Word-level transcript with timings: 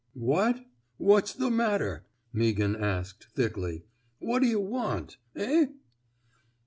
''What! 0.31 0.65
What's 0.97 1.31
the 1.31 1.51
matter?'' 1.51 2.07
Meaghan 2.35 2.75
asked, 2.81 3.27
thickly. 3.35 3.85
What 4.17 4.39
d'yuh 4.39 4.59
want!... 4.59 5.17
Eh?'' 5.35 5.67